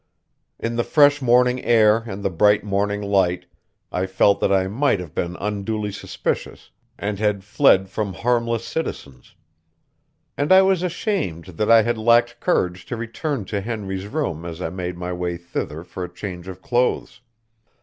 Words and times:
In 0.57 0.77
the 0.77 0.83
fresh 0.83 1.21
morning 1.21 1.63
air 1.63 1.97
and 2.07 2.23
the 2.25 2.31
bright 2.31 2.63
morning 2.63 3.03
light, 3.03 3.45
I 3.91 4.07
felt 4.07 4.39
that 4.39 4.51
I 4.51 4.67
might 4.67 4.99
have 4.99 5.13
been 5.13 5.35
unduly 5.35 5.91
suspicious 5.91 6.71
and 6.97 7.19
had 7.19 7.43
fled 7.43 7.87
from 7.87 8.13
harmless 8.15 8.65
citizens; 8.65 9.35
and 10.35 10.51
I 10.51 10.63
was 10.63 10.81
ashamed 10.81 11.45
that 11.49 11.69
I 11.69 11.83
had 11.83 11.99
lacked 11.99 12.39
courage 12.39 12.87
to 12.87 12.95
return 12.97 13.45
to 13.45 13.61
Henry's 13.61 14.07
room 14.07 14.43
as 14.43 14.59
I 14.59 14.71
made 14.71 14.97
my 14.97 15.13
way 15.13 15.37
thither 15.37 15.83
for 15.83 16.03
a 16.03 16.11
change 16.11 16.47
of 16.47 16.63
clothes. 16.63 17.21